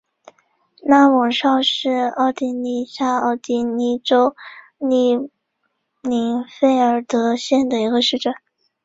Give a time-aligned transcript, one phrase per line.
[0.81, 4.35] 拉姆绍是奥地利下奥地利州
[4.79, 5.13] 利
[6.01, 8.33] 林费尔德县的一个市镇。